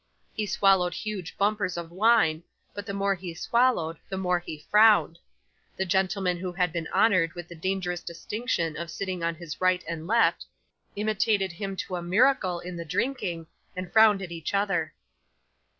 He 0.33 0.47
swallowed 0.47 0.95
huge 0.95 1.37
bumpers 1.37 1.77
of 1.77 1.91
wine, 1.91 2.41
but 2.73 2.87
the 2.87 2.91
more 2.95 3.13
he 3.13 3.35
swallowed, 3.35 3.99
the 4.09 4.17
more 4.17 4.39
he 4.39 4.65
frowned. 4.71 5.19
The 5.77 5.85
gentlemen 5.85 6.37
who 6.37 6.51
had 6.51 6.73
been 6.73 6.87
honoured 6.87 7.33
with 7.33 7.47
the 7.47 7.53
dangerous 7.53 8.01
distinction 8.01 8.75
of 8.77 8.89
sitting 8.89 9.21
on 9.23 9.35
his 9.35 9.61
right 9.61 9.83
and 9.87 10.07
left, 10.07 10.47
imitated 10.95 11.51
him 11.51 11.75
to 11.75 11.97
a 11.97 12.01
miracle 12.01 12.59
in 12.59 12.77
the 12.77 12.83
drinking, 12.83 13.45
and 13.75 13.93
frowned 13.93 14.23
at 14.23 14.31
each 14.31 14.55
other. 14.55 14.91